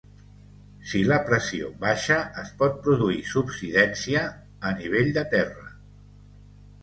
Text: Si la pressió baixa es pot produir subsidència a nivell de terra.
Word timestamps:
Si 0.91 0.99
la 1.09 1.17
pressió 1.25 1.67
baixa 1.83 2.15
es 2.43 2.49
pot 2.61 2.79
produir 2.87 3.19
subsidència 3.33 4.25
a 4.69 4.71
nivell 4.79 5.13
de 5.19 5.27
terra. 5.37 5.69